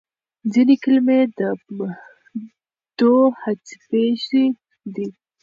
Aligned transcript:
ځینې 0.51 0.75
کلمې 0.83 1.19
دوهڅپیزې 2.97 4.45
دي. 4.95 5.07